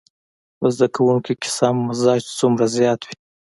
په 0.57 0.67
زده 0.75 0.87
کوونکي 0.95 1.33
کې 1.41 1.49
سم 1.57 1.75
مزاج 1.87 2.21
څومره 2.39 2.65
زيات 2.75 2.99
وي. 3.03 3.15